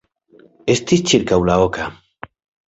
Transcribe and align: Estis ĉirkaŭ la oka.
Estis 0.75 1.03
ĉirkaŭ 1.11 1.39
la 1.51 1.59
oka. 1.67 1.87